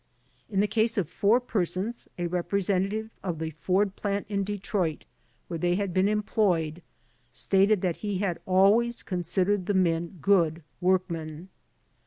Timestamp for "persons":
1.39-2.07